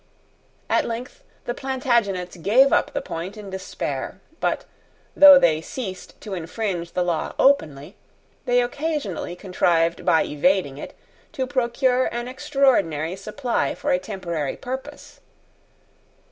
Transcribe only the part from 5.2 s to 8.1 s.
they ceased to infringe the law openly,